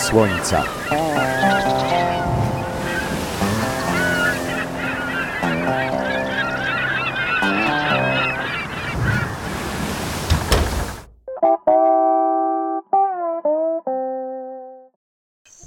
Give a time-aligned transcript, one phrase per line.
[0.00, 0.64] słońca.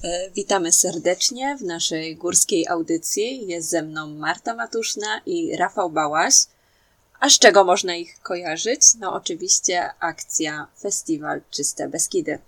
[0.03, 3.47] E, Witamy serdecznie w naszej górskiej audycji.
[3.47, 6.33] Jest ze mną Marta Matuszna i Rafał Bałaś.
[7.19, 8.81] A z czego można ich kojarzyć?
[8.99, 12.39] No oczywiście akcja Festiwal Czyste Beskidy.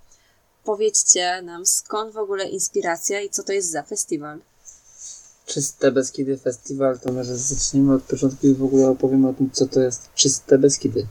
[0.66, 4.40] Powiedzcie nam skąd w ogóle inspiracja i co to jest za festiwal?
[5.46, 9.66] Czyste Beskidy Festiwal, to może zaczniemy od początku i w ogóle opowiem o tym, co
[9.68, 11.08] to jest Czyste Beskidy.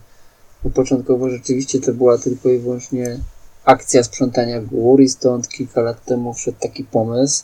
[0.63, 3.19] Bo początkowo rzeczywiście to była tylko i wyłącznie
[3.65, 7.43] akcja sprzątania gór i stąd kilka lat temu wszedł taki pomysł,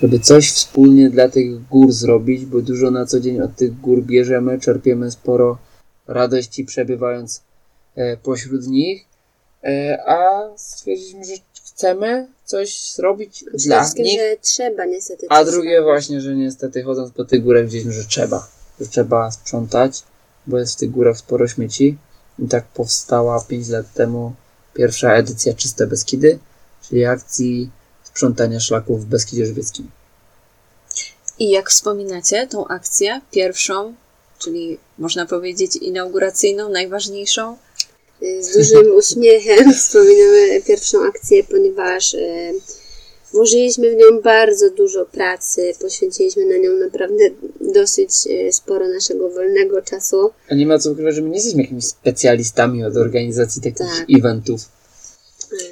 [0.00, 4.02] żeby coś wspólnie dla tych gór zrobić, bo dużo na co dzień od tych gór
[4.02, 5.58] bierzemy, czerpiemy sporo
[6.06, 7.42] radości przebywając
[7.94, 9.13] e, pośród nich,
[10.06, 11.32] a stwierdziliśmy, że
[11.66, 14.20] chcemy coś zrobić Przede dla nich.
[14.20, 15.26] że trzeba niestety.
[15.30, 18.48] A drugie właśnie, że niestety chodząc po tych górach widzieliśmy, że trzeba.
[18.80, 20.02] Że trzeba sprzątać,
[20.46, 21.96] bo jest w tych górach sporo śmieci.
[22.38, 24.32] I tak powstała 5 lat temu
[24.74, 26.38] pierwsza edycja Czyste Beskidy,
[26.88, 27.70] czyli akcji
[28.04, 29.90] sprzątania szlaków w Beskidzie Żywieckim.
[31.38, 33.94] I jak wspominacie tą akcję, pierwszą,
[34.38, 37.56] czyli można powiedzieć inauguracyjną, najważniejszą?
[38.40, 42.52] Z dużym uśmiechem wspominamy pierwszą akcję, ponieważ e,
[43.32, 47.24] włożyliśmy w nią bardzo dużo pracy, poświęciliśmy na nią naprawdę
[47.60, 50.30] dosyć e, sporo naszego wolnego czasu.
[50.48, 54.06] A nie ma co ukrywać, że my nie jesteśmy jakimiś specjalistami od organizacji takich Tak.
[54.18, 54.60] eventów.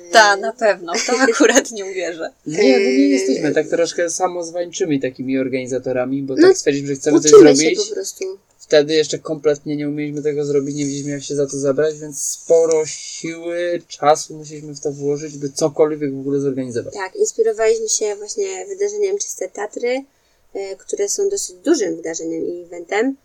[0.08, 0.92] E, Ta, na pewno.
[1.06, 2.32] To akurat nie uwierzę.
[2.46, 3.10] Nie, no nie Eee.
[3.10, 7.56] jesteśmy tak troszkę samozwańczymi takimi organizatorami, bo No, tak stwierdziliśmy, że chcemy coś Uczymy się
[7.56, 7.88] zrobić.
[7.88, 8.24] po prostu.
[8.58, 12.22] Wtedy jeszcze kompletnie nie umieliśmy tego zrobić, nie wiedzieliśmy jak się za to zabrać, więc
[12.22, 16.94] sporo siły, czasu musieliśmy w to włożyć, by cokolwiek w ogóle zorganizować.
[16.94, 20.04] Tak, inspirowaliśmy się właśnie wydarzeniem Czyste Tatry,
[20.54, 23.16] e, które są dosyć dużym wydarzeniem i eventem.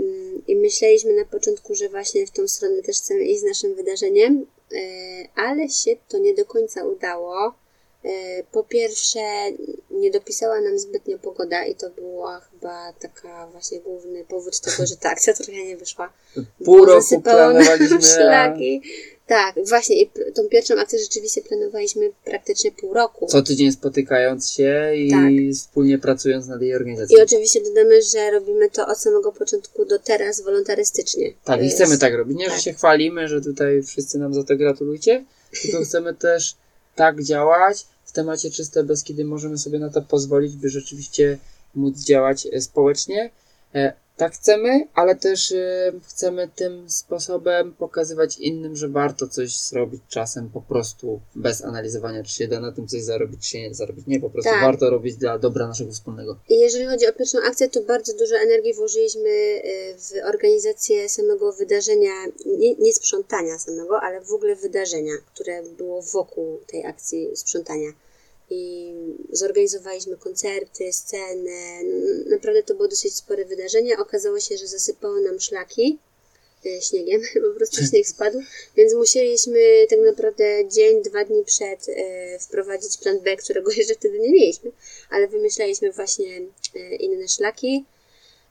[0.00, 3.74] Mm, I myśleliśmy na początku, że właśnie w tą stronę też chcemy iść z naszym
[3.74, 4.46] wydarzeniem,
[5.34, 7.54] ale się to nie do końca udało.
[8.04, 9.20] E, Po pierwsze,
[9.90, 14.96] nie dopisała nam zbytnio pogoda i to była chyba taka właśnie główny powód tego, że
[14.96, 16.12] ta akcja trochę nie wyszła.
[16.64, 18.82] Pół roku planowaliśmy, szlaki.
[19.26, 23.26] Tak, właśnie i tą pierwszą akcję rzeczywiście planowaliśmy praktycznie pół roku.
[23.26, 25.30] co tydzień spotykając się i Tak.
[25.54, 27.18] wspólnie pracując nad jej organizacją.
[27.18, 31.32] I oczywiście dodamy, że robimy to od samego początku do teraz wolontarystycznie.
[31.44, 32.38] Tak, i chcemy tak robić.
[32.38, 32.60] Nie, że tak.
[32.60, 35.24] się chwalimy, że tutaj wszyscy nam za to gratulujcie,
[35.62, 36.56] tylko chcemy też
[36.94, 37.86] tak działać.
[38.04, 41.38] W temacie Czyste Beskidy możemy sobie na to pozwolić, by rzeczywiście
[41.74, 43.30] móc działać e, społecznie.
[44.16, 50.50] Tak chcemy, ale też e, chcemy tym sposobem pokazywać innym, że warto coś zrobić czasem
[50.50, 53.74] po prostu bez analizowania, czy się da na tym coś zarobić, czy się nie da
[53.74, 54.06] zarobić.
[54.06, 54.62] Nie, po prostu Tak.
[54.62, 56.38] warto robić dla dobra naszego wspólnego.
[56.48, 59.60] Jeżeli chodzi o pierwszą akcję, to bardzo dużo energii włożyliśmy y,
[59.98, 62.12] w organizację samego wydarzenia,
[62.46, 67.92] nie, nie sprzątania samego, ale w ogóle wydarzenia, które było wokół tej akcji sprzątania.
[68.50, 68.92] I
[69.30, 71.84] zorganizowaliśmy koncerty, sceny.
[72.26, 73.98] Naprawdę to było dosyć spore wydarzenie.
[73.98, 75.98] Okazało się, że zasypało nam szlaki
[76.66, 78.38] y, śniegiem, po prostu śnieg spadł,
[78.76, 81.94] więc musieliśmy tak naprawdę dzień, dwa dni przed y,
[82.40, 84.72] wprowadzić plan B, którego jeszcze wtedy nie mieliśmy,
[85.10, 86.40] ale wymyślaliśmy właśnie
[86.76, 87.84] y, inne szlaki.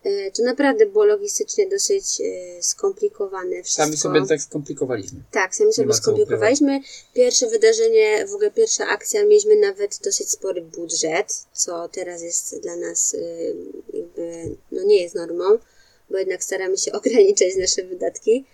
[0.06, 3.84] Y, To naprawdę było logistycznie dosyć y, skomplikowane wszystko.
[3.84, 5.20] Sami sobie tak skomplikowaliśmy.
[5.32, 6.80] Tak, sami sobie skomplikowaliśmy.
[7.14, 12.76] Pierwsze wydarzenie, w ogóle pierwsza akcja, mieliśmy nawet dosyć spory budżet, co teraz jest dla
[12.76, 13.56] nas y,
[13.94, 15.44] jakby, no nie jest normą,
[16.10, 18.46] bo jednak staramy się ograniczać nasze wydatki.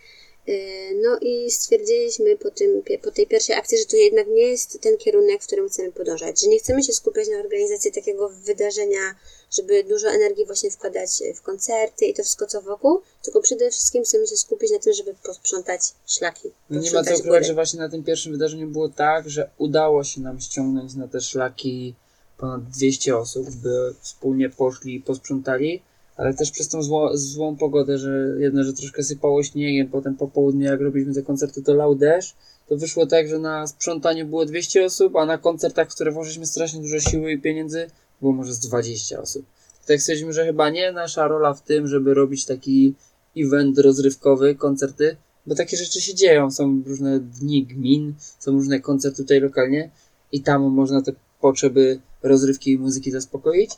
[0.47, 4.81] Y, No i stwierdziliśmy po, tym, po tej pierwszej akcji, że to jednak nie jest
[4.81, 9.15] ten kierunek, w którym chcemy podążać, że nie chcemy się skupiać na organizacji takiego wydarzenia,
[9.51, 14.03] żeby dużo energii właśnie wkładać w koncerty i to wszystko co wokół, tylko przede wszystkim
[14.03, 16.51] chcemy się skupić na tym, żeby posprzątać szlaki.
[16.69, 20.03] No nie ma co ukrywać, że właśnie na tym pierwszym wydarzeniu było tak, że udało
[20.03, 21.95] się nam ściągnąć na te szlaki
[22.37, 25.81] ponad 200 osób, by wspólnie poszli i posprzątali,
[26.19, 30.27] ale też przez tą zło, złą pogodę, że jedno, że troszkę sypało śniegiem, potem po
[30.27, 32.35] południu jak robiliśmy te koncerty to lał deszcz,
[32.67, 36.45] to wyszło tak, że na sprzątaniu było 200 osób, a na koncertach, w które włożyliśmy
[36.45, 37.87] strasznie dużo siły i pieniędzy,
[38.21, 39.45] było może z 20 osób.
[39.87, 42.93] Tak stwierdziliśmy, że chyba nie nasza rola w tym, żeby robić taki
[43.37, 45.15] event rozrywkowy, koncerty,
[45.45, 46.51] bo takie rzeczy się dzieją.
[46.51, 49.89] Są różne dni gmin, są różne koncerty tutaj lokalnie
[50.31, 51.11] i tam można te
[51.41, 53.71] potrzeby rozrywki i muzyki zaspokoić.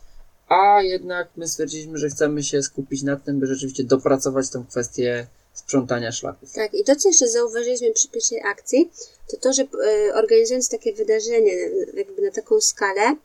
[0.51, 5.27] A jednak my stwierdziliśmy, że chcemy się skupić nad tym, by rzeczywiście dopracować tą kwestię
[5.53, 6.51] sprzątania szlaków.
[6.53, 8.91] Tak, i to, co jeszcze zauważyliśmy przy pierwszej akcji,
[9.29, 11.53] to to, że e, organizując takie wydarzenie
[11.93, 13.15] jakby na taką skalę,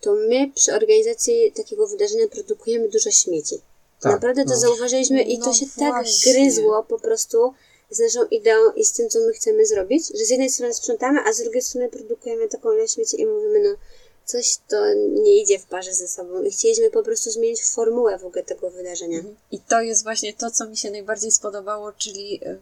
[0.00, 3.60] to my przy organizacji takiego wydarzenia produkujemy dużo śmieci.
[4.00, 4.56] Tak, Naprawdę to no.
[4.56, 5.90] zauważyliśmy i No to się właśnie.
[5.90, 7.52] tak gryzło po prostu
[7.90, 11.20] z naszą ideą i z tym, co my chcemy zrobić, że z jednej strony sprzątamy,
[11.26, 13.76] a z drugiej strony produkujemy taką ilość śmieci i mówimy, no
[14.26, 18.24] coś to nie idzie w parze ze sobą i chcieliśmy po prostu zmienić formułę w
[18.24, 19.18] ogóle tego wydarzenia.
[19.52, 22.56] I to jest właśnie to, co mi się najbardziej spodobało, czyli e,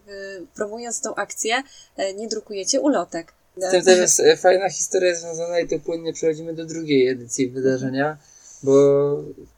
[0.55, 1.63] promując tą akcję,
[1.97, 3.33] e, nie drukujecie ulotek.
[3.57, 7.51] Z tym też jest e, fajna historia związana i to płynnie przechodzimy do drugiej edycji
[7.51, 8.19] wydarzenia,
[8.63, 8.73] bo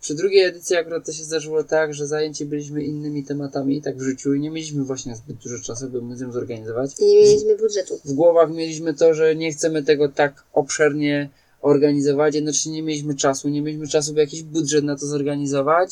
[0.01, 4.03] przy drugiej edycji akurat to się zdarzyło tak, że zajęci byliśmy innymi tematami, tak w
[4.03, 6.91] życiu i nie mieliśmy właśnie zbyt dużo czasu, by muzeum zorganizować.
[6.99, 8.01] I nie mieliśmy budżetu.
[8.05, 11.31] W głowach mieliśmy to, że nie chcemy tego tak obszernie
[11.67, 15.91] organizować, jednocześnie nie mieliśmy czasu, nie mieliśmy czasu, by jakiś budżet na to zorganizować.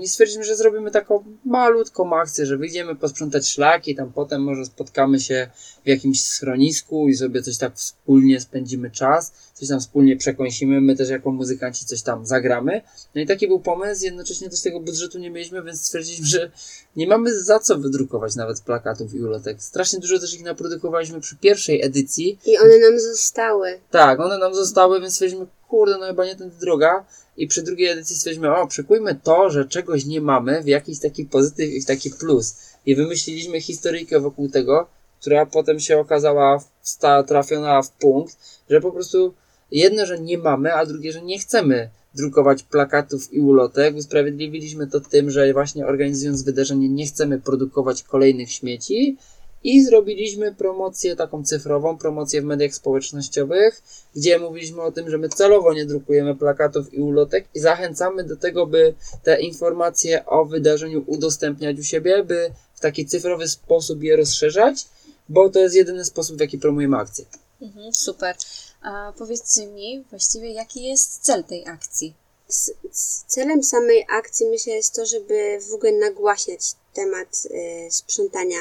[0.00, 5.20] I stwierdziliśmy, że zrobimy taką malutką akcję, że wyjdziemy posprzątać szlaki, tam potem może spotkamy
[5.20, 5.50] się
[5.84, 10.96] w jakimś schronisku i sobie coś tak wspólnie spędzimy czas, coś tam wspólnie przekąsimy, my
[10.96, 12.82] też jako muzykanci coś tam zagramy.
[13.14, 16.50] No i taki był pomysł, jednocześnie też tego budżetu nie mieliśmy, więc stwierdziliśmy, że
[16.96, 19.62] nie mamy za co wydrukować nawet plakatów i ulotek.
[19.62, 23.80] Strasznie dużo też ich naprodukowaliśmy przy pierwszej edycji, I one nam zostały.
[23.90, 27.04] tak, one nam zostały, więc stwierdziliśmy, kurde, no chyba nie tędy droga.
[27.36, 31.24] I przy drugiej edycji stwierdziliśmy, o, przekujmy to, że czegoś nie mamy w jakiś taki
[31.24, 32.56] pozytyw i w taki plus.
[32.86, 34.88] I wymyśliliśmy historyjkę wokół tego,
[35.20, 38.36] która potem się okazała sta, trafiona w punkt,
[38.70, 39.34] że po prostu
[39.70, 43.96] jedno, że nie mamy, a drugie, że nie chcemy drukować plakatów i ulotek.
[43.96, 49.16] Usprawiedliwiliśmy to tym, że właśnie organizując wydarzenie nie chcemy produkować kolejnych śmieci
[49.64, 53.82] i zrobiliśmy promocję taką cyfrową, promocję w mediach społecznościowych,
[54.16, 58.36] gdzie mówiliśmy o tym, że my celowo nie drukujemy plakatów i ulotek i zachęcamy do
[58.36, 64.16] tego, by te informacje o wydarzeniu udostępniać u siebie, by w taki cyfrowy sposób je
[64.16, 64.86] rozszerzać,
[65.30, 67.24] bo to jest jedyny sposób, w jaki promujemy akcję.
[67.62, 68.36] Mhm, super.
[68.82, 72.14] A powiedzcie mi właściwie, jaki jest cel tej akcji?
[72.48, 76.60] Z, z celem samej akcji myślę jest to, żeby w ogóle nagłaśniać
[76.94, 78.56] temat y, sprzątania,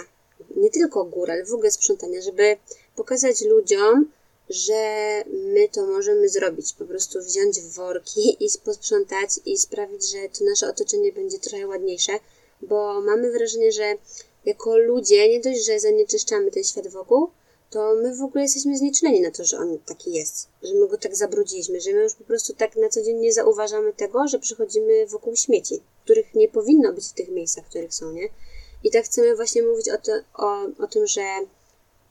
[0.55, 2.57] nie tylko gór, ale w ogóle sprzątania, żeby
[2.95, 4.11] pokazać ludziom,
[4.49, 6.73] że my to możemy zrobić.
[6.73, 12.11] Po prostu wziąć worki, iść posprzątać i sprawić, że to nasze otoczenie będzie trochę ładniejsze,
[12.61, 13.95] bo mamy wrażenie, że
[14.45, 17.29] jako ludzie nie dość, że zanieczyszczamy ten świat wokół,
[17.69, 20.97] to my w ogóle jesteśmy znieczuleni na to, że on taki jest, że my go
[20.97, 24.39] tak zabrudziliśmy, że my już po prostu tak na co dzień nie zauważamy tego, że
[24.39, 28.29] przychodzimy wokół śmieci, których nie powinno być w tych miejscach, w których są, nie?
[28.83, 31.21] I tak chcemy właśnie mówić o, to, o, o tym, że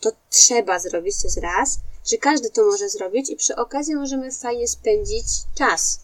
[0.01, 4.33] to trzeba zrobić, to jest raz, że każdy to może zrobić i przy okazji możemy
[4.33, 6.01] fajnie spędzić czas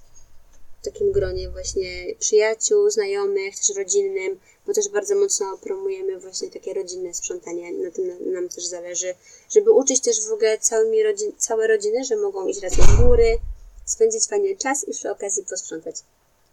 [0.81, 6.75] w takim gronie właśnie przyjaciół, znajomych, też rodzinnym, bo też bardzo mocno promujemy właśnie takie
[6.75, 9.15] rodzinne sprzątanie, na tym na- nam też zależy,
[9.51, 13.39] żeby uczyć też w ogóle całymi rodzin, całe rodziny, że mogą iść razem w góry,
[13.85, 15.97] spędzić fajny czas i przy okazji posprzątać.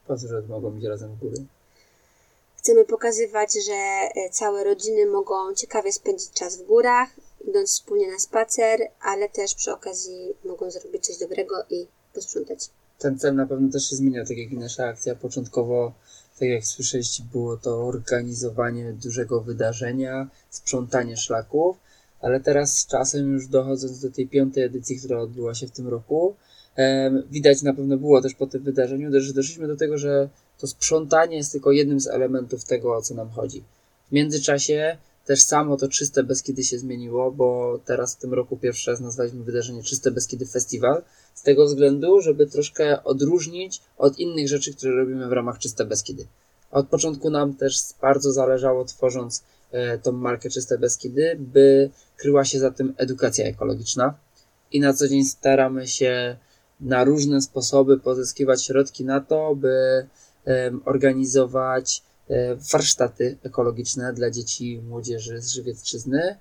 [0.07, 1.35] Po co, że mogą iść razem w góry?
[2.57, 7.09] Chcemy pokazywać, że e, całe rodziny mogą ciekawie spędzić czas w górach,
[7.47, 12.69] idąc wspólnie na spacer, ale też przy okazji mogą zrobić coś dobrego i posprzątać.
[12.99, 15.15] ten cel na pewno też się zmienia, tak jak i nasza akcja.
[15.15, 15.93] Początkowo,
[16.41, 21.77] tak jak słyszeliście, było to organizowanie dużego wydarzenia, sprzątanie szlaków,
[22.21, 25.87] ale teraz z czasem już dochodząc do tej piątej edycji, która odbyła się w tym
[25.87, 26.35] roku,
[27.31, 31.37] widać na pewno było też po tym wydarzeniu, że doszliśmy do tego, że to sprzątanie
[31.37, 33.63] jest tylko jednym z elementów tego, o co nam chodzi.
[34.09, 38.91] W międzyczasie też samo to Czyste Beskidy się zmieniło, bo teraz w tym roku pierwszy
[38.91, 44.73] raz nazwaliśmy wydarzenie Czyste Beskidy Festiwal, z tego względu, żeby troszkę odróżnić od innych rzeczy,
[44.73, 46.27] które robimy w ramach Czyste Beskidy.
[46.71, 52.59] Od początku nam też bardzo zależało, tworząc e, tą markę Czyste Beskidy, by kryła się
[52.59, 54.13] za tym edukacja ekologiczna
[54.71, 56.37] i na co dzień staramy się
[56.79, 60.07] na różne sposoby pozyskiwać środki na to, by
[60.85, 66.35] organizować e, warsztaty ekologiczne dla dzieci i młodzieży z Żywiecczyzny.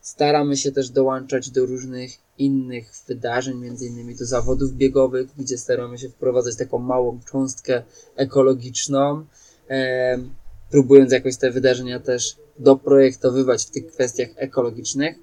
[0.00, 5.98] Staramy się też dołączać do różnych innych wydarzeń, między innymi do zawodów biegowych, gdzie staramy
[5.98, 7.82] się wprowadzać taką małą cząstkę
[8.16, 9.24] ekologiczną,
[10.70, 15.16] próbując jakoś te wydarzenia też doprojektowywać w tych kwestiach ekologicznych.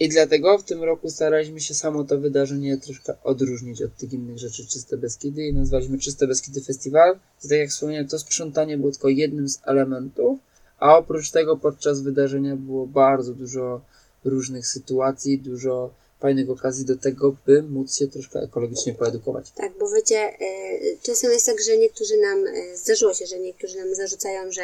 [0.00, 4.38] I dlatego w tym roku staraliśmy się samo to wydarzenie troszkę odróżnić od tych innych
[4.38, 7.18] rzeczy Czyste Beskidy i nazwaliśmy Czyste Beskidy Festiwal.
[7.44, 10.38] I tak jak wspomniałem, to sprzątanie było tylko jednym z elementów,
[10.78, 13.80] a oprócz tego podczas wydarzenia było bardzo dużo
[14.24, 19.50] różnych sytuacji, dużo fajnych okazji do tego, by móc się troszkę ekologicznie poedukować.
[19.50, 20.38] Tak, bo wiecie, e,
[21.02, 24.62] czasem jest tak, że niektórzy nam, e, zdarzyło się, że niektórzy nam zarzucają, że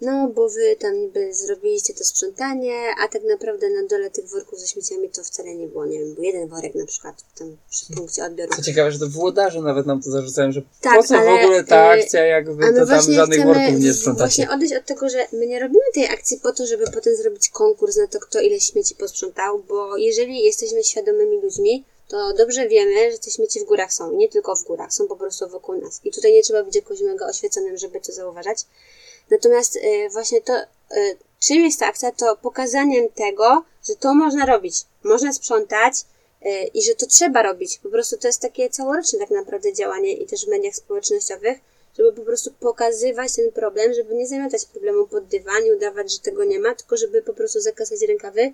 [0.00, 2.74] no bo wy tam niby zrobiliście to sprzątanie,
[3.04, 6.14] a tak naprawdę na dole tych worków ze śmieciami to wcale nie było, nie wiem,
[6.14, 8.56] był jeden worek na przykład tam przy punkcie odbioru.
[8.56, 11.42] Co ciekawe, że to włodarze nawet nam to zarzucają, że Tak, po co w ale,
[11.42, 14.26] ogóle ta e, akcja, jak A wy my to tam żadnych worków nie sprzątacie.
[14.26, 17.48] właśnie odejść od tego, że my nie robimy tej akcji po to, żeby potem zrobić
[17.48, 23.12] konkurs na to, kto ile śmieci posprzątał, bo jeżeli jesteśmy świadomymi ludźmi, to dobrze wiemy,
[23.12, 25.80] że te śmieci w górach są i nie tylko w górach, są po prostu wokół
[25.80, 26.00] nas.
[26.04, 28.58] I tutaj nie trzeba być jakoś mega oświeconym, żeby to zauważać.
[29.30, 30.66] Natomiast e, właśnie to, e,
[31.40, 34.74] czym jest ta akcja, to pokazaniem tego, że to można robić.
[35.04, 35.94] Można sprzątać
[36.42, 37.78] e, i że to trzeba robić.
[37.78, 41.58] Po prostu to jest takie całoroczne tak naprawdę działanie i też w mediach społecznościowych,
[41.98, 46.18] żeby po prostu pokazywać ten problem, żeby nie zamiatać problemu pod dywan i udawać, że
[46.18, 48.52] tego nie ma, tylko żeby po prostu zakasać rękawy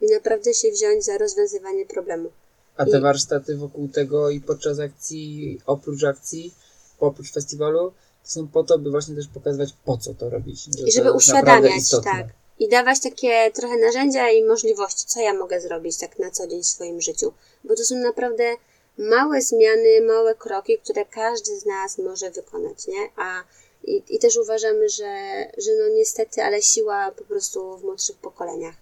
[0.00, 2.30] i naprawdę się wziąć za rozwiązywanie problemu.
[2.76, 6.54] A te warsztaty wokół tego i podczas akcji, oprócz akcji,
[7.00, 7.92] oprócz festiwalu,
[8.26, 10.68] są po to, by właśnie też pokazywać, po co to robić.
[10.86, 12.26] I żeby uświadamiać, tak.
[12.58, 16.62] I dawać takie trochę narzędzia i możliwości, co ja mogę zrobić tak na co dzień
[16.62, 17.32] w swoim życiu.
[17.64, 18.56] Bo to są naprawdę
[18.98, 23.08] małe zmiany, małe kroki, które każdy z nas może wykonać, nie?
[23.16, 23.44] A
[23.84, 25.14] i, i też uważamy, że,
[25.58, 28.74] że no niestety, ale siła po prostu w młodszych pokoleniach.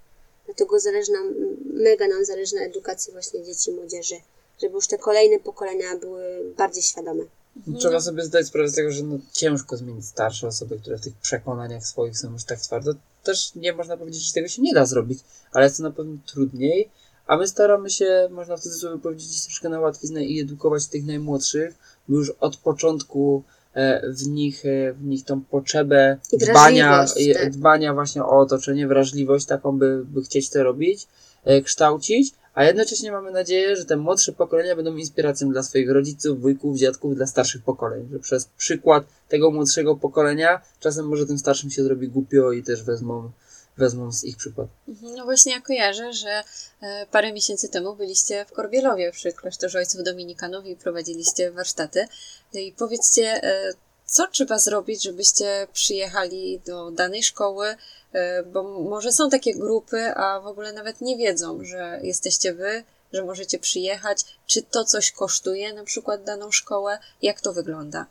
[0.47, 1.35] Dlatego zależy nam,
[1.65, 4.17] mega nam zależy na edukacji właśnie dzieci i młodzieży,
[4.63, 6.25] żeby już te kolejne pokolenia były
[6.57, 7.25] bardziej świadome.
[7.67, 11.01] No, Trzeba sobie zdać sprawę z tego, że no, ciężko zmienić starsze osoby, które w
[11.01, 12.95] tych przekonaniach swoich są już tak twardo.
[13.23, 15.19] Też nie można powiedzieć, że tego się nie da zrobić,
[15.53, 16.91] ale jest to na pewno trudniej.
[17.27, 21.75] A my staramy się, można w cudzysłowie powiedzieć, troszkę na łatwiznę i edukować tych najmłodszych,
[22.09, 23.43] by już od początku
[23.75, 27.51] e, w nich, e, w nich tą potrzebę dbania, tak.
[27.51, 31.07] dbania właśnie o otoczenie, wrażliwość taką, by, by chcieć to robić,
[31.45, 36.41] e, kształcić, a jednocześnie mamy nadzieję, że te młodsze pokolenia będą inspiracją dla swoich rodziców,
[36.41, 41.71] wujków, dziadków, dla starszych pokoleń, że przez przykład tego młodszego pokolenia czasem może tym starszym
[41.71, 43.31] się zrobi głupio i też wezmą,
[43.77, 44.69] wezmą z ich przykład.
[44.89, 46.45] Mhm, No właśnie ja kojarzę, że
[46.83, 52.07] e, parę miesięcy temu byliście w Korbielowie przy klasztorze ojców dominikanów i prowadziliście warsztaty.
[52.55, 53.73] No I powiedzcie, e,
[54.15, 57.77] co trzeba zrobić, żebyście przyjechali do danej szkoły,
[58.13, 62.85] e, bo może są takie grupy, a w ogóle nawet nie wiedzą, że jesteście wy,
[63.13, 68.07] że możecie przyjechać, czy to coś kosztuje, na przykład daną szkołę, jak to wygląda.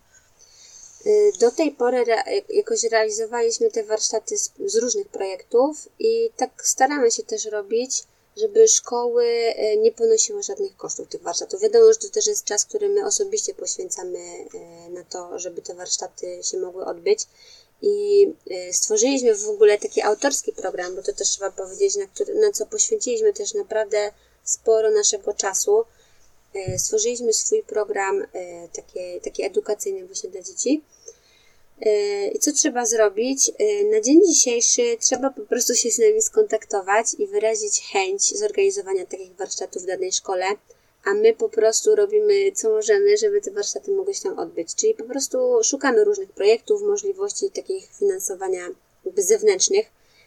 [1.05, 2.05] Y, Do tej pory
[2.49, 8.03] jakoś realizowaliśmy te warsztaty z różnych projektów i tak staramy się też robić,
[8.37, 11.61] żeby szkoły y, nie ponosiły żadnych kosztów tych warsztatów.
[11.61, 15.73] Wiadomo, że to też jest czas, który my osobiście poświęcamy y, na to, żeby te
[15.73, 17.19] warsztaty się mogły odbyć.
[17.81, 22.35] I y, stworzyliśmy w ogóle taki autorski program, bo to też trzeba powiedzieć, na, który,
[22.35, 24.11] na co poświęciliśmy też naprawdę
[24.43, 25.85] sporo naszego czasu.
[26.53, 30.83] E, Stworzyliśmy swój program e, taki, taki edukacyjny właśnie dla dzieci.
[31.85, 33.51] E, I co trzeba zrobić?
[33.59, 39.05] E, Na dzień dzisiejszy trzeba po prostu się z nami skontaktować i wyrazić chęć zorganizowania
[39.05, 40.45] takich warsztatów w danej szkole,
[41.03, 44.75] a my po prostu robimy co możemy, żeby te warsztaty mogły się tam odbyć.
[44.75, 48.69] Czyli po prostu szukamy różnych projektów, możliwości takich finansowania
[49.17, 49.85] zewnętrznych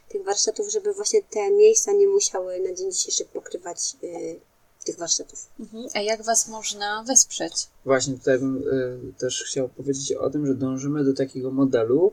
[0.08, 4.55] tych warsztatów, żeby właśnie te miejsca nie musiały na dzień dzisiejszy pokrywać e,
[4.86, 5.48] tych warsztatów.
[5.60, 5.86] Mhm.
[5.94, 7.52] A jak was można wesprzeć?
[7.84, 12.12] Właśnie tutaj bym y, też chciał powiedzieć o tym, że dążymy do takiego modelu,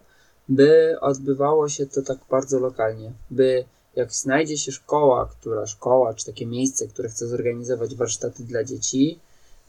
[0.50, 3.66] by odbywało się to tak bardzo lokalnie, by
[3.96, 9.20] jak znajdzie się szkoła, która szkoła, czy takie miejsce, które chce zorganizować warsztaty dla dzieci,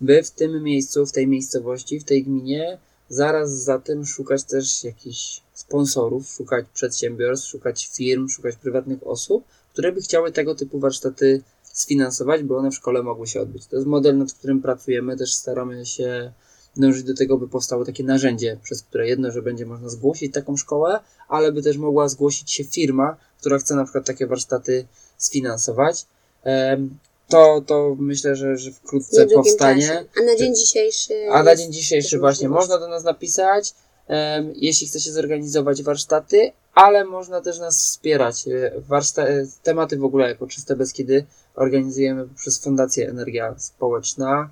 [0.00, 4.84] by w tym miejscu, w tej miejscowości, w tej gminie, zaraz za tym szukać też
[4.84, 11.42] jakichś sponsorów, szukać przedsiębiorstw, szukać firm, szukać prywatnych osób, które by chciały tego typu warsztaty
[11.75, 13.66] sfinansować, by one w szkole mogły się odbyć.
[13.66, 16.33] To jest model, nad którym pracujemy, też staramy się
[16.76, 20.57] dążyć do tego, by powstało takie narzędzie, przez które jedno, że będzie można zgłosić taką
[20.57, 24.87] szkołę, ale by też mogła zgłosić się firma, która chce na przykład takie warsztaty
[25.19, 26.07] sfinansować.
[27.28, 29.87] To, to myślę, że, że wkrótce powstanie.
[29.88, 30.04] czasie.
[30.21, 31.14] A na dzień dzisiejszy.
[31.33, 33.75] A na dzień dzisiejszy właśnie można do nas napisać,
[34.54, 38.49] jeśli chce się zorganizować warsztaty, ale można też nas wspierać.
[38.49, 44.50] E, Warszta- e, tematy w ogóle jako Czyste Beskidy organizujemy poprzez Fundację Energia Społeczna.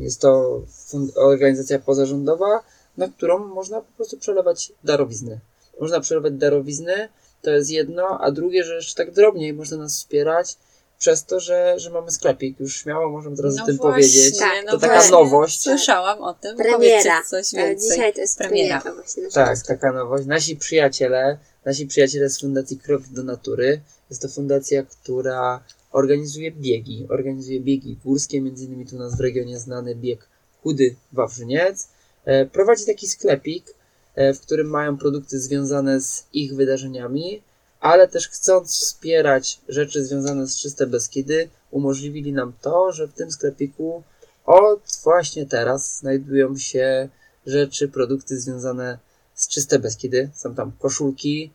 [0.00, 2.62] Jest to fun- organizacja pozarządowa,
[2.96, 5.40] na którą można po prostu przelewać darowizny.
[5.80, 7.08] Można przelewać darowizny,
[7.42, 10.56] to jest jedno, a drugie, że jeszcze tak drobniej można nas wspierać
[11.02, 12.60] przez to, że, że mamy sklepik.
[12.60, 14.38] Już śmiało możemy teraz o tym powiedzieć.
[14.38, 15.10] Tak, to no taka właśnie.
[15.10, 15.60] nowość.
[15.60, 16.56] Słyszałam o tym.
[16.56, 17.22] Premiera.
[17.22, 17.90] Coś Ale więcej.
[17.90, 18.80] dzisiaj to jest Premiera.
[18.80, 20.26] premiera, właśnie Tak, taka nowość.
[20.26, 23.80] Nasi przyjaciele, nasi przyjaciele z Fundacji Krok do Natury.
[24.10, 27.06] Jest to fundacja, która organizuje biegi.
[27.10, 30.28] Organizuje biegi górskie, między innymi tu u nas w regionie znany bieg
[30.62, 31.88] Chudy Wawrzyniec.
[32.24, 33.74] E, prowadzi taki sklepik,
[34.14, 37.42] e, w którym mają produkty związane z ich wydarzeniami,
[37.82, 43.32] ale też chcąc wspierać rzeczy związane z Czyste Beskidy, umożliwili nam to, że w tym
[43.32, 44.02] sklepiku
[44.44, 47.08] od właśnie teraz znajdują się
[47.46, 48.98] rzeczy, produkty związane
[49.34, 50.30] z Czyste Beskidy.
[50.34, 51.52] Są tam koszulki,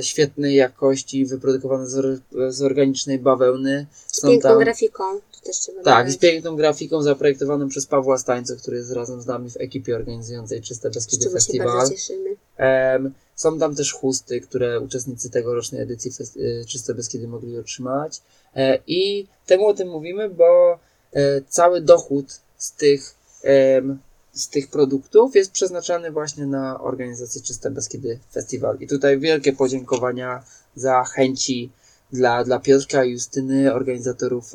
[0.00, 3.86] świetnej jakości, wyprodukowane z, z organicznej bawełny.
[4.06, 5.04] Z Są piękną tam, grafiką.
[5.44, 6.12] Tak, dodać.
[6.12, 10.62] z piękną grafiką zaprojektowaną przez Pawła Stańca, który jest razem z nami w ekipie organizującej
[10.62, 11.88] Czyste Z Beskidy czego się Festiwal.
[12.56, 18.20] Em, są tam też chusty, które uczestnicy tegorocznej edycji y, Czyste Beskidy mogli otrzymać.
[18.56, 20.78] E, I temu o tym mówimy, bo
[21.12, 23.14] e, cały dochód z tych,
[24.32, 28.76] z tych produktów jest przeznaczany właśnie na organizację Czyste Beskidy Festiwal.
[28.80, 31.70] I tutaj wielkie podziękowania za chęci
[32.12, 34.52] dla, dla Piotrka Justyny, organizatorów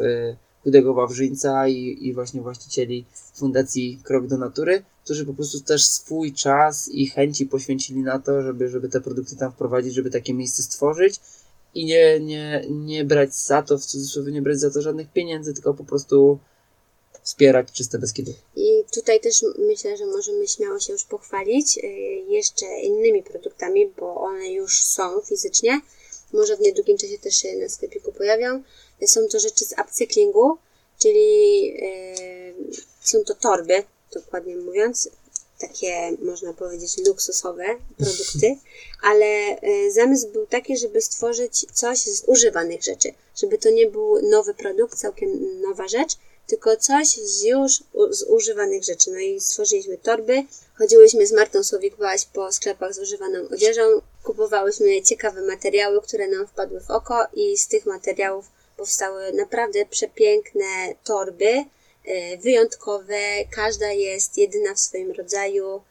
[0.64, 3.06] Chudego Wawrzyńca i, i właśnie właścicieli
[3.36, 8.42] Fundacji Krok do Natury, którzy po prostu też swój czas i chęci poświęcili na to,
[8.42, 11.20] żeby, żeby te produkty tam wprowadzić, żeby takie miejsce stworzyć
[11.74, 15.54] i nie, nie, nie brać za to, w cudzysłowie nie brać za to żadnych pieniędzy,
[15.54, 16.40] tylko po prostu
[17.28, 18.34] wspierać Czyste Beskidy.
[18.56, 21.82] I tutaj też myślę, że możemy śmiało się już pochwalić y,
[22.28, 25.82] jeszcze innymi produktami, bo one już są fizycznie.
[26.34, 28.64] Może w niedługim czasie też się na sklepiku pojawią.
[29.06, 30.58] Są to rzeczy z upcyklingu,
[31.00, 35.10] czyli y, są to torby, dokładnie mówiąc.
[35.60, 37.66] Takie, można powiedzieć, luksusowe
[37.98, 38.58] produkty,
[39.10, 43.14] ale y, zamysł był taki, żeby stworzyć coś z używanych rzeczy.
[43.42, 48.24] Żeby to nie był nowy produkt, całkiem nowa rzecz, tylko coś z już u- z
[48.24, 49.12] używanych rzeczy.
[49.12, 50.44] No i stworzyliśmy torby.
[50.78, 53.82] Chodziłyśmy z Martą Słowik-Bałaś po sklepach z używaną odzieżą.
[54.24, 58.46] Kupowałyśmy ciekawe materiały, które nam wpadły w oko i z tych materiałów
[58.78, 61.64] powstały naprawdę przepiękne torby,
[62.06, 63.20] e, wyjątkowe.
[63.52, 65.82] Każda jest jedyna w swoim rodzaju.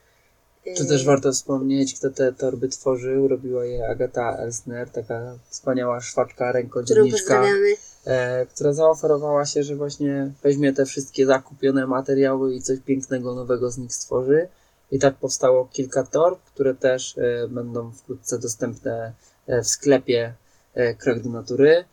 [0.75, 3.28] Tu też warto wspomnieć, kto te torby tworzył.
[3.28, 7.42] Robiła je Agata Elsner, taka wspaniała szwaczka, rękodzielniczka.
[8.04, 13.70] e, która zaoferowała się, że właśnie weźmie te wszystkie zakupione materiały i coś pięknego, nowego
[13.70, 14.48] z nich stworzy.
[14.90, 19.12] I tak powstało kilka torb, które też e, będą wkrótce dostępne
[19.46, 20.35] e, w sklepie
[20.74, 21.85] e, Krok do Natury.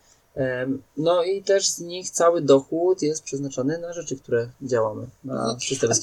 [0.97, 5.07] No i też z nich cały dochód jest przeznaczony na rzeczy, które działamy.
[5.23, 5.55] Na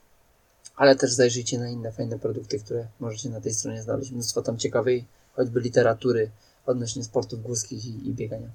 [0.76, 4.12] Ale też zajrzyjcie na inne fajne produkty, które możecie na tej stronie znaleźć.
[4.12, 6.30] Mnóstwo tam ciekawej, choćby literatury
[6.66, 8.48] odnośnie sportów górskich i, i biegania.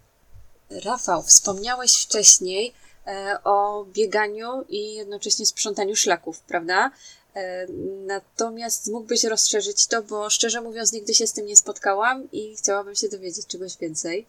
[0.84, 2.72] Rafał, wspomniałeś wcześniej
[3.06, 6.90] e, o bieganiu i jednocześnie sprzątaniu szlaków, prawda?
[7.36, 7.66] E,
[8.06, 12.94] natomiast mógłbyś rozszerzyć to, bo szczerze mówiąc nigdy się z tym nie spotkałam i chciałabym
[12.94, 14.26] się dowiedzieć czegoś więcej.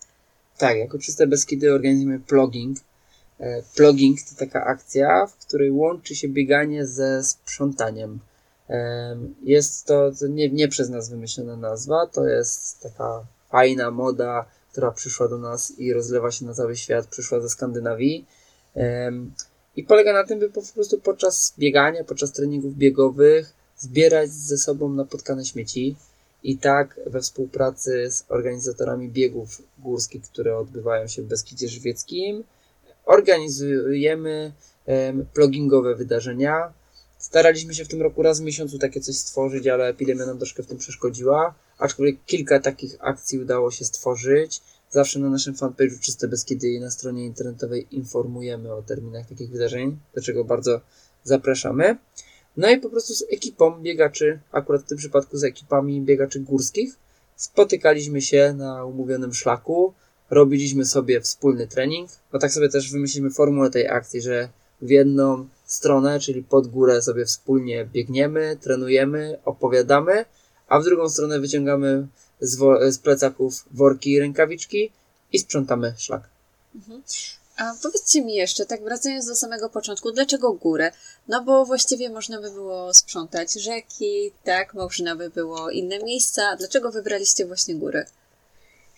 [0.58, 2.78] Tak, jako Czyste Beskidy organizujemy pluging.
[3.40, 8.20] E, Pluging to taka akcja, w której łączy się bieganie ze sprzątaniem.
[8.68, 14.46] Em, Jest to, to nie, nie przez nas wymyślona nazwa, to jest taka fajna moda,
[14.72, 18.26] która przyszła do nas i rozlewa się na cały świat, przyszła ze Skandynawii.
[19.76, 24.90] I polega na tym, by po prostu podczas biegania, podczas treningów biegowych zbierać ze sobą
[24.90, 25.96] napotkane śmieci.
[26.44, 32.44] I tak we współpracy z organizatorami biegów górskich, które odbywają się w Beskidzie Żywieckim,
[33.06, 34.52] organizujemy
[34.86, 36.74] em, plugingowe wydarzenia.
[37.22, 40.64] Staraliśmy się w tym roku raz w miesiącu takie coś stworzyć, ale epidemia nam troszkę
[40.64, 41.54] w tym przeszkodziła.
[41.78, 44.62] Aczkolwiek kilka takich akcji udało się stworzyć.
[44.90, 49.98] Zawsze na naszym fanpage'u Czyste Beskidy i na stronie internetowej informujemy o terminach takich wydarzeń,
[50.16, 50.82] do czego bardzo
[51.24, 51.98] zapraszamy.
[52.58, 56.96] No i po prostu z ekipą biegaczy, akurat w tym przypadku z ekipami biegaczy górskich,
[57.36, 59.94] spotykaliśmy się na umówionym szlaku,
[60.30, 62.10] robiliśmy sobie wspólny trening.
[62.34, 64.50] No tak sobie też wymyśliliśmy formułę tej akcji, że
[64.82, 70.26] w jedną stronę, czyli pod górę sobie wspólnie biegniemy, trenujemy, opowiadamy,
[70.68, 72.08] a w drugą stronę wyciągamy
[72.42, 74.92] z, wo- z plecaków worki i rękawiczki
[75.32, 76.30] i sprzątamy szlak.
[77.58, 80.92] A powiedzcie mi jeszcze, tak wracając do samego początku, dlaczego góry?
[81.28, 86.56] No bo właściwie można by było sprzątać rzeki, tak, można by było inne miejsca.
[86.58, 88.06] Dlaczego wybraliście właśnie góry?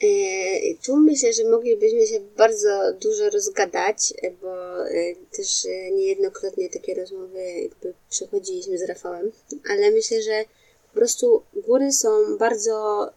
[0.04, 6.94] E, Tu myślę, że moglibyśmy się bardzo dużo rozgadać, bo e, też e, niejednokrotnie takie
[6.94, 9.32] rozmowy jakby przechodziliśmy z Rafałem,
[9.70, 10.46] ale myślę, że
[10.88, 13.10] po prostu góry są bardzo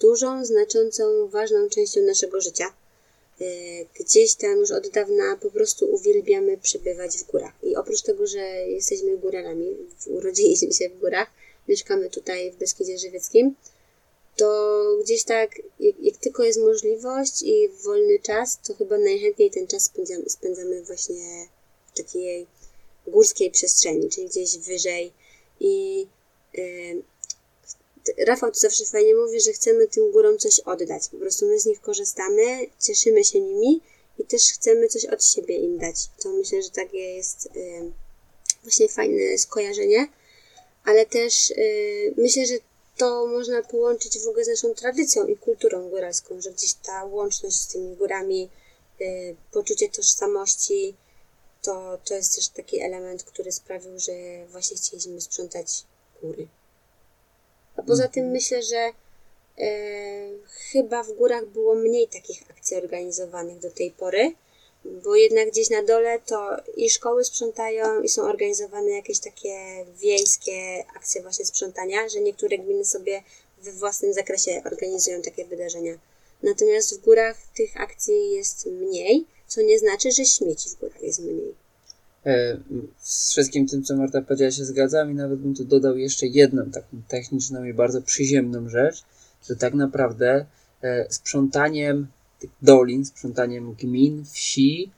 [0.00, 2.74] dużą, znaczącą, ważną częścią naszego życia.
[4.00, 7.52] gdzieś tam już od dawna po prostu uwielbiamy przebywać w górach.
[7.62, 9.76] I oprócz tego, że jesteśmy góralami,
[10.06, 11.28] urodziliśmy się w górach,
[11.68, 13.54] mieszkamy tutaj w Beskidzie Żywieckim,
[14.36, 19.66] to gdzieś tak, jak, jak, tylko jest możliwość i wolny czas, to chyba najchętniej ten
[19.66, 21.48] czas spędzamy, spędzamy właśnie
[21.94, 22.46] w takiej
[23.06, 25.12] górskiej przestrzeni, czyli gdzieś wyżej.
[25.60, 26.06] I
[28.18, 31.08] Rafał to zawsze fajnie mówi, że chcemy tym górom coś oddać.
[31.08, 33.80] Po prostu my z nich korzystamy, cieszymy się nimi
[34.18, 35.96] i też chcemy coś od siebie im dać.
[36.22, 37.48] To myślę, że takie jest
[38.62, 40.08] właśnie fajne skojarzenie,
[40.84, 41.52] ale też
[42.16, 42.54] myślę, że
[42.96, 47.56] to można połączyć w ogóle z naszą tradycją i kulturą góralską, że gdzieś ta łączność
[47.56, 48.48] z tymi górami,
[49.00, 50.94] y, poczucie tożsamości,
[51.62, 54.12] to, to jest też taki element, który sprawił, że
[54.46, 55.84] właśnie chcieliśmy sprzątać
[56.22, 56.48] góry.
[57.76, 58.32] A poza tym mhm.
[58.32, 58.92] myślę, że
[59.58, 64.34] y, chyba w górach było mniej takich akcji organizowanych do tej pory,
[64.84, 70.84] bo jednak gdzieś na dole to i szkoły sprzątają i są organizowane jakieś takie wiejskie
[70.96, 73.22] akcje właśnie sprzątania, że niektóre gminy sobie
[73.62, 75.98] we własnym zakresie organizują takie wydarzenia.
[76.42, 81.20] Natomiast w górach tych akcji jest mniej, co nie znaczy, że śmieci w górach jest
[81.20, 81.54] mniej.
[82.26, 82.56] E,
[82.98, 86.70] z wszystkim tym, co Marta powiedziała, się zgadzam i nawet bym tu dodał jeszcze jedną
[86.70, 89.02] taką techniczną i bardzo przyziemną rzecz,
[89.48, 90.46] że tak naprawdę
[90.82, 92.06] e, sprzątaniem
[92.42, 94.90] tych dolin, sprzątaniem gmin, wsi,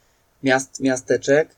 [0.43, 1.49] miast, miasteczek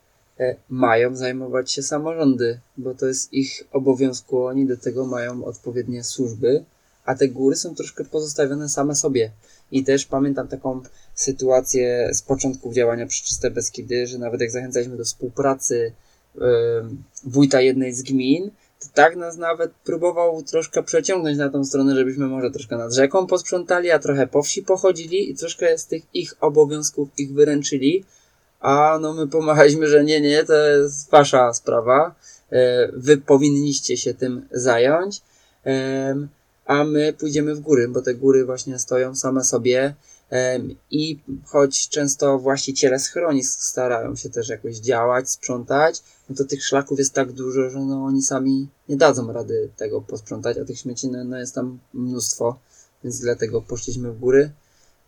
[0.41, 6.05] e, mają zajmować się samorządy, bo to jest ich obowiązku, oni do tego mają odpowiednie
[6.05, 6.65] służby,
[7.05, 9.31] a te góry są troszkę pozostawione same sobie.
[9.73, 10.81] I też pamiętam taką
[11.15, 15.93] sytuację z początków działania Przeczyste Beskidy, że nawet jak zachęcaliśmy do współpracy
[16.35, 16.43] yy,
[17.25, 18.51] wójta jednej z gmin,
[18.95, 23.91] tak nas nawet próbował troszkę przeciągnąć na tą stronę, żebyśmy może troszkę nad rzeką posprzątali,
[23.91, 28.05] a trochę po wsi pochodzili i troszkę z tych ich obowiązków ich wyręczyli.
[28.61, 32.15] A no my pomachaliśmy, że nie, nie, to jest wasza sprawa.
[32.53, 35.23] E, wy powinniście się tym zająć.
[36.67, 39.95] A my pójdziemy w góry, bo te góry właśnie stoją same sobie.
[40.91, 46.99] I choć często właściciele schronisk starają się też jakoś działać, sprzątać, no to tych szlaków
[46.99, 51.09] jest tak dużo, że no oni sami nie dadzą rady tego posprzątać, a tych śmieci
[51.09, 52.59] no, no jest tam mnóstwo,
[53.05, 54.51] więc dlatego poszliśmy w góry,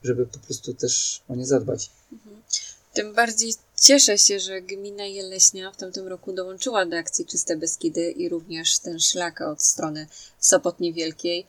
[0.02, 1.90] żeby po prostu też o nie zadbać.
[2.12, 2.42] Mhm.
[2.92, 8.10] Tym bardziej cieszę się, że gmina Jeleśnia w tamtym roku dołączyła do akcji Czyste Beskidy
[8.10, 10.06] i również ten szlak od strony
[10.38, 11.46] Sopotni Wielkiej e,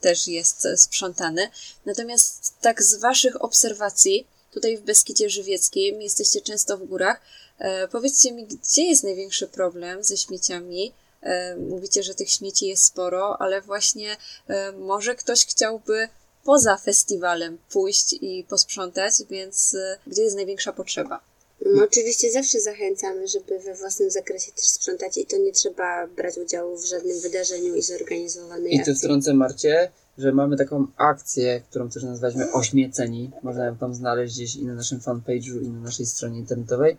[0.00, 1.48] też jest sprzątany.
[1.86, 7.20] Natomiast tak z Waszych obserwacji, tutaj w Beskidzie Żywieckim jesteście często w górach,
[7.60, 10.92] E, powiedzcie mi, gdzie jest największy problem ze śmieciami?
[11.22, 14.16] E, mówicie, że tych śmieci jest sporo, ale właśnie
[14.48, 16.08] e, może ktoś chciałby
[16.44, 21.20] poza festiwalem pójść i posprzątać, więc gdzie jest największa potrzeba?
[21.66, 26.38] No, oczywiście zawsze zachęcamy, żeby we własnym zakresie też sprzątać i to nie trzeba brać
[26.38, 31.90] udziału w żadnym wydarzeniu i zorganizowanej I tu wtrącę Marcie, że mamy taką akcję, którą
[31.90, 33.30] też nazwaliśmy Ośmieceni.
[33.42, 36.96] Można ją tam znaleźć gdzieś i na naszym fanpage'u i na naszej stronie internetowej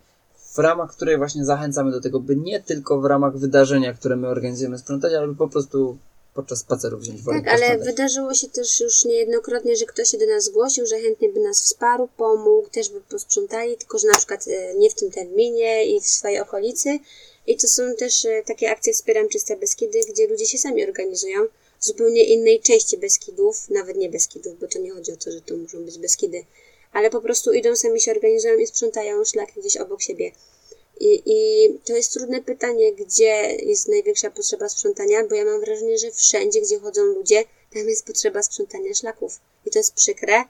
[0.54, 4.28] w ramach której właśnie zachęcamy do tego, by nie tylko w ramach wydarzenia, które my
[4.28, 5.98] organizujemy sprzątać, ale po prostu
[6.34, 7.42] podczas spaceru wziąć wolę.
[7.42, 11.30] Tak, ale wydarzyło się też już niejednokrotnie, że ktoś się do nas zgłosił, że chętnie
[11.30, 15.12] by nas wsparł, pomógł, też by posprzątali, tylko że na przykład e, nie w tym
[15.12, 17.00] terminie i w swojej okolicy.
[17.48, 21.46] I to są też e, takie akcje Wspieram Czyste Beskidy, gdzie ludzie się sami organizują
[21.80, 25.42] w zupełnie innej części Beskidów, nawet nie Beskidów, bo to nie chodzi o to, że
[25.42, 26.46] to muszą być Beskidy,
[26.92, 30.32] ale po prostu idą, sami się organizują i sprzątają szlaki gdzieś obok siebie.
[31.02, 35.98] I, I to jest trudne pytanie, gdzie jest największa potrzeba sprzątania, bo ja mam wrażenie,
[35.98, 39.40] że wszędzie, gdzie chodzą ludzie, tam jest potrzeba sprzątania szlaków.
[39.66, 40.44] I to jest przykre,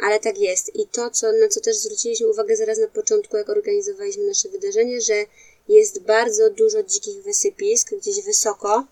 [0.00, 0.76] ale tak jest.
[0.76, 5.00] I to, co, na co też zwróciliśmy uwagę zaraz na początku, jak organizowaliśmy nasze wydarzenie,
[5.00, 5.24] że
[5.68, 8.84] jest bardzo dużo dzikich wysypisk, gdzieś wysoko,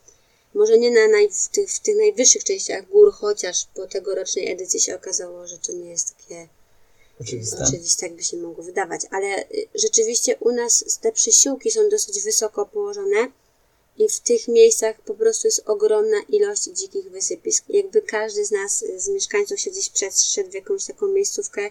[0.55, 4.81] może nie na naj, w, tych, w tych najwyższych częściach gór, chociaż po tegorocznej edycji
[4.81, 6.49] się okazało, że to nie jest takie
[7.21, 7.65] Oczywiste.
[7.69, 12.23] Oczywiście tak by się mogło wydawać, ale y, rzeczywiście u nas te przysiłki są dosyć
[12.23, 13.33] wysoko położone
[13.99, 17.65] i w tych miejscach po prostu jest ogromna ilość dzikich wysypisk.
[17.69, 21.71] Jakby każdy z nas, y, z mieszkańców się gdzieś przeszedł w jakąś taką miejscówkę,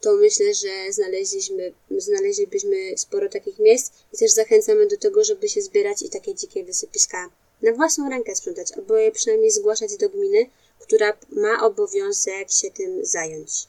[0.00, 5.62] to myślę, że znaleźliśmy, znaleźlibyśmy sporo takich miejsc i też zachęcamy do tego, żeby się
[5.62, 7.30] zbierać i takie dzikie wysypiska
[7.62, 10.46] na własną rękę sprzątać, albo je przynajmniej zgłaszać do gminy,
[10.80, 13.68] która ma obowiązek się tym zająć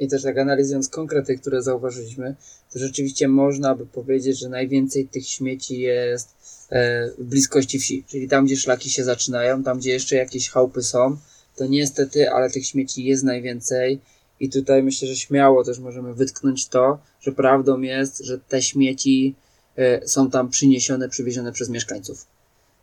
[0.00, 2.34] i też tak analizując konkrety, które zauważyliśmy,
[2.72, 6.28] to rzeczywiście można by powiedzieć, że najwięcej tych śmieci jest
[6.70, 10.82] e, w bliskości wsi, czyli tam, gdzie szlaki się zaczynają, tam, gdzie jeszcze jakieś chałupy
[10.82, 11.16] są,
[11.56, 14.00] to niestety, ale tych śmieci jest najwięcej
[14.40, 19.34] I tutaj myślę, że śmiało też możemy wytknąć to, że prawdą jest, że te śmieci
[19.76, 22.26] e, są tam przyniesione, przywiezione przez mieszkańców.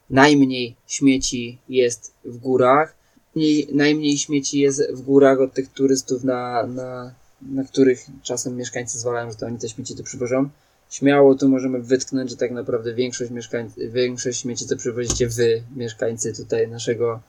[0.09, 2.96] Najmniej śmieci jest w górach,
[3.37, 8.99] mniej, najmniej śmieci jest w górach od tych turystów, na, na, na których czasem mieszkańcy
[8.99, 10.49] zwalają, że to oni te śmieci tu przywożą.
[10.89, 16.33] Śmiało tu możemy wytknąć, że tak naprawdę większość, mieszkań, większość śmieci to przywozicie wy, mieszkańcy
[16.33, 17.19] tutaj naszego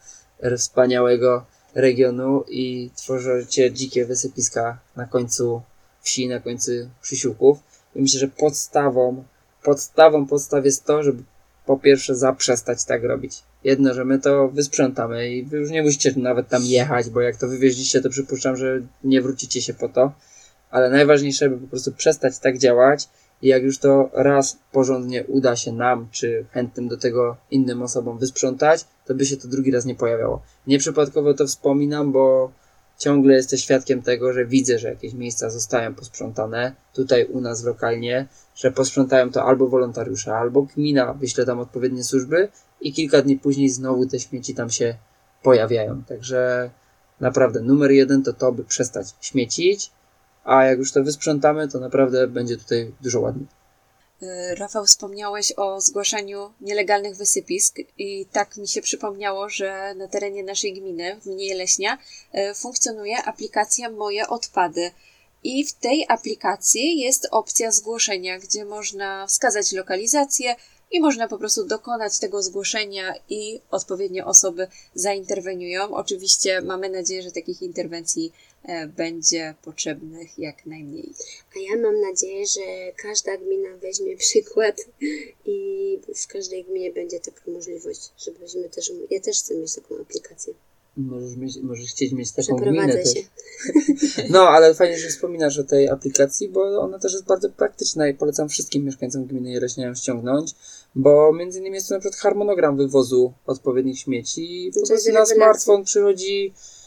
[0.59, 1.44] wspaniałego
[1.75, 5.62] regionu i tworzycie dzikie wysypiska na końcu
[6.01, 6.71] wsi, na końcu
[7.03, 7.59] przysiłków.
[7.94, 9.25] I myślę, że podstawą,
[9.62, 11.23] podstawą podstaw jest to, żeby
[11.66, 13.42] po pierwsze zaprzestać tak robić.
[13.64, 17.37] Jedno, że my to wysprzątamy i wy już nie musicie nawet tam jechać, bo jak
[17.37, 20.12] to wywieźliście, to przypuszczam, że nie wrócicie się po to.
[20.71, 23.09] Ale najważniejsze, żeby po prostu przestać tak działać
[23.42, 28.18] i jak już to raz porządnie uda się nam, czy chętnym do tego innym osobom
[28.18, 30.42] wysprzątać, to by się to drugi raz nie pojawiało.
[30.66, 32.53] Nieprzypadkowo to wspominam, bo
[32.98, 38.26] ciągle jestem świadkiem tego, że widzę, że jakieś miejsca zostają posprzątane tutaj u nas lokalnie,
[38.54, 42.48] że posprzątają to albo wolontariusze, albo gmina wyśle tam odpowiednie służby
[42.80, 44.94] i kilka dni później znowu te śmieci tam się
[45.42, 46.02] pojawiają.
[46.02, 46.70] Także
[47.20, 49.90] naprawdę numer jeden to to, by przestać śmiecić,
[50.44, 53.58] a jak już to wysprzątamy, to naprawdę będzie tutaj dużo ładniej.
[54.22, 60.42] Y, Rafał, wspomniałeś o zgłaszaniu nielegalnych wysypisk i tak mi się przypomniało, że na terenie
[60.42, 61.98] naszej gminy, w gminie Leśnia,
[62.35, 64.90] y, funkcjonuje aplikacja Moje Odpady.
[65.44, 70.57] I w tej aplikacji jest opcja zgłoszenia, gdzie można wskazać lokalizację
[70.90, 75.94] i można po prostu dokonać tego zgłoszenia i odpowiednie osoby zainterweniują.
[75.94, 78.33] Oczywiście mamy nadzieję, że takich interwencji
[78.97, 81.12] będzie potrzebnych jak najmniej.
[81.57, 84.87] A ja mam nadzieję, że każda gmina weźmie przykład
[85.44, 90.55] i w każdej gminie będzie taka możliwość, żebyśmy też, ja też chcę mieć taką aplikację.
[90.97, 93.14] Możesz, mieć, możesz chcieć mieć taką gminę Przeprowadzę też.
[93.14, 94.29] się.
[94.35, 98.14] No, ale fajnie, że wspominasz o tej aplikacji, bo ona też jest bardzo praktyczna i
[98.14, 100.55] polecam wszystkim mieszkańcom gminy Jeleśnia ją ściągnąć,
[100.94, 105.27] bo między innymi jest to na przykład harmonogram wywozu odpowiednich śmieci i po prostu na
[105.27, 106.77] smartfon przychodzi e,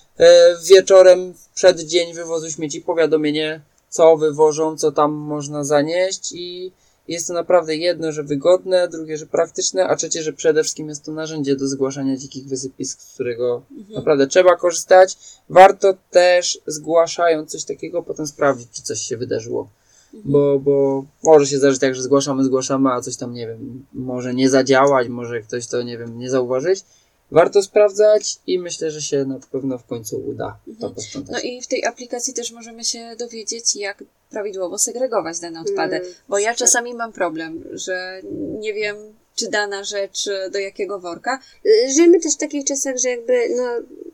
[0.70, 6.72] wieczorem przed dzień wywozu śmieci powiadomienie, co wywożą, co tam można zanieść i
[7.08, 11.06] jest to naprawdę jedno, że wygodne, drugie, że praktyczne, a trzecie, że przede wszystkim jest
[11.06, 13.62] to narzędzie do zgłaszania dzikich wysypisk, z którego
[13.96, 15.18] naprawdę trzeba korzystać.
[15.50, 19.70] Warto też zgłaszając coś takiego potem sprawdzić, czy coś się wydarzyło.
[20.14, 24.34] Bo, bo może się zdarzyć tak, że zgłaszamy, zgłaszamy, a coś tam, nie wiem, może
[24.34, 26.84] nie zadziałać, może ktoś to, nie wiem, nie zauważyć.
[27.32, 31.34] Warto sprawdzać i myślę, że się na pewno w końcu uda to posprzątać.
[31.34, 35.96] No i w tej aplikacji też możemy się dowiedzieć, jak prawidłowo segregować dane odpady.
[35.96, 38.22] Mm, Bo ja czasami mam problem, że
[38.60, 38.96] nie wiem,
[39.36, 41.40] czy dana rzecz do jakiego worka.
[41.66, 43.64] Y, Żyjemy też w takich czasach, że jakby no,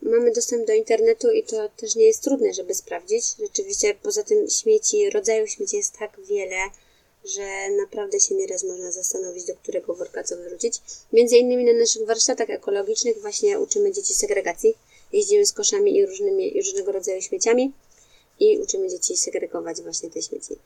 [0.02, 3.24] mamy dostęp do internetu i to też nie jest trudne, żeby sprawdzić.
[3.40, 6.56] Rzeczywiście poza tym śmieci, rodzaju śmieci jest tak wiele,
[7.28, 10.80] że naprawdę się nieraz można zastanowić, do którego worka co wyrzucić.
[11.12, 14.74] Między innymi na naszych warsztatach ekologicznych właśnie uczymy dzieci segregacji.
[15.12, 17.72] Jeździmy z koszami i różnymi, i różnego rodzaju śmieciami
[18.40, 20.56] i uczymy dzieci segregować właśnie te śmieci.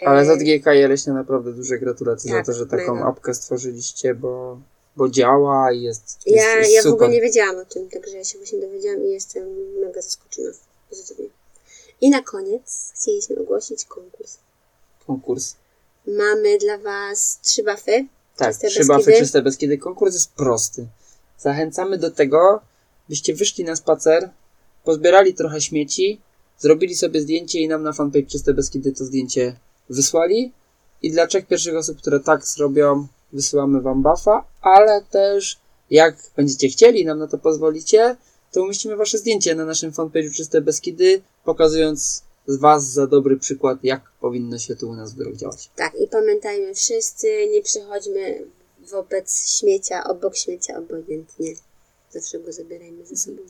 [0.00, 3.06] Ale E, za DGK Jeleśnie naprawdę duże gratulacje Tak, za to, że taką mega.
[3.06, 4.58] apkę stworzyliście, bo,
[4.96, 6.94] bo działa i jest, jest, Ja, jest ja w super.
[6.94, 10.50] ogóle nie wiedziałam o tym, także ja się właśnie dowiedziałam i jestem mega zaskoczona
[10.90, 11.26] pozytywnie.
[12.00, 14.36] I na koniec chcieliśmy ogłosić konkurs.
[15.06, 15.54] Konkurs.
[16.06, 18.06] Mamy dla Was trzy bafy.
[18.36, 19.18] Tak, Czyste trzy Beskidy.
[19.18, 19.78] czyste Beskidy.
[19.78, 20.86] Konkurs jest prosty.
[21.38, 22.60] Zachęcamy do tego,
[23.08, 24.30] byście wyszli na spacer,
[24.84, 26.20] pozbierali trochę śmieci,
[26.58, 29.56] zrobili sobie zdjęcie i nam na fanpage Czyste Beskidy to zdjęcie
[29.90, 30.52] wysłali.
[31.02, 35.58] I dla trzech pierwszych osób, które tak zrobią, wysyłamy wam buffa, ale też
[35.90, 38.16] jak będziecie chcieli nam na to pozwolicie,
[38.52, 43.78] to umieścimy wasze zdjęcie na naszym fanpage'u Czyste Beskidy, pokazując z was za dobry przykład,
[43.82, 45.70] jak powinno się tu u nas w działać.
[45.76, 48.44] Tak, i pamiętajmy wszyscy, nie przychodźmy
[48.90, 51.54] wobec śmiecia, obok śmiecia obojętnie.
[52.10, 53.42] Zawsze go zabierajmy ze sobą.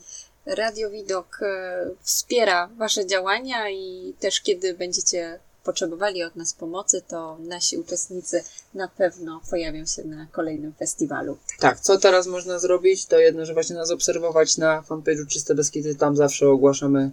[0.45, 7.37] Radio Widok e, wspiera Wasze działania i też kiedy będziecie potrzebowali od nas pomocy, to
[7.39, 11.37] nasi uczestnicy na pewno pojawią się na kolejnym festiwalu.
[11.59, 13.05] Tak, co teraz można zrobić?
[13.05, 15.95] To jedno, że właśnie nas obserwować na fanpage'u Czyste Beskidy.
[15.95, 17.11] Tam zawsze ogłaszamy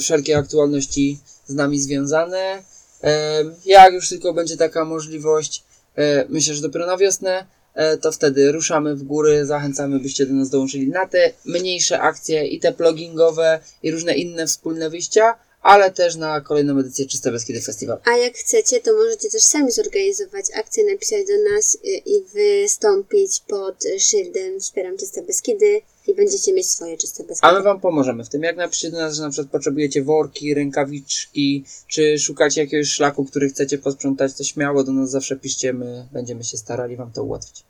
[0.00, 2.62] wszelkie aktualności z nami związane.
[3.04, 5.64] E, jak już tylko będzie taka możliwość,
[5.96, 9.46] e, myślę, że dopiero na wiosnę, e, to wtedy ruszamy w góry.
[9.46, 14.46] Zachęcamy, byście do nas dołączyli na te mniejsze akcje i te pluggingowe i różne inne
[14.46, 15.34] wspólne wyjścia.
[15.66, 17.98] Ale też na kolejną edycję Czyste Beskidy Festival.
[18.04, 23.40] A jak chcecie, to możecie też sami zorganizować akcję, napisać do nas y, i wystąpić
[23.40, 27.48] pod szyldem Wspieram Czyste Beskidy i będziecie mieć swoje Czyste Beskidy.
[27.48, 28.42] A my Wam pomożemy w tym.
[28.42, 33.48] Jak napiszecie do nas, że na przykład potrzebujecie worki, rękawiczki, czy szukacie jakiegoś szlaku, który
[33.48, 37.62] chcecie posprzątać, to śmiało do nas zawsze piszcie, my będziemy się starali Wam to ułatwić.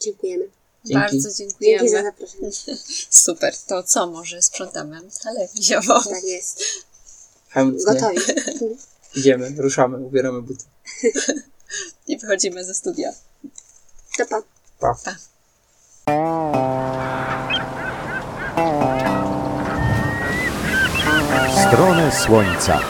[0.00, 0.48] Dziękujemy.
[0.86, 1.00] Dzięki.
[1.00, 1.88] Bardzo Dzięki dziękujemy.
[1.88, 2.50] za zaproszenie.
[3.10, 3.54] Super.
[3.66, 5.94] To co, może sprzątamy salę wiziową?
[6.10, 6.62] Tak jest.
[7.56, 7.84] Chętnie.
[7.84, 8.18] Gotowi.
[9.16, 10.64] Idziemy, ruszamy, ubieramy buty.
[12.06, 13.12] I wychodzimy ze studia.
[14.18, 14.42] To pa.
[14.80, 14.94] Pa.
[21.68, 22.80] Stronę Słońca.